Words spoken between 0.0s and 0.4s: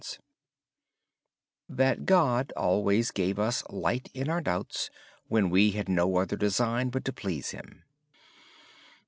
He said